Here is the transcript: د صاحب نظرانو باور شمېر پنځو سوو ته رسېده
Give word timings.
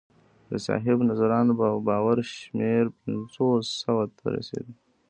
د 0.49 0.51
صاحب 0.65 0.97
نظرانو 1.09 1.51
باور 1.87 2.17
شمېر 2.39 2.83
پنځو 3.01 3.47
سوو 3.79 4.03
ته 4.17 4.25
رسېده 4.35 4.73